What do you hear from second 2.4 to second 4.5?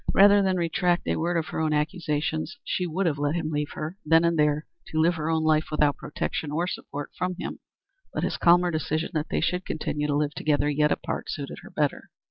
she would have let him leave her, then and